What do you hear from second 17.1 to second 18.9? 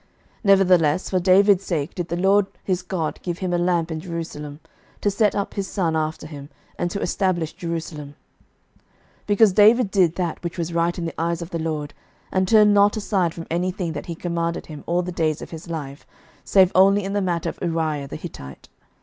the matter of Uriah the Hittite.